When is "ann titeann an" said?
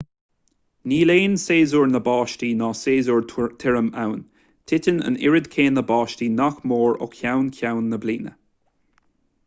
4.05-5.19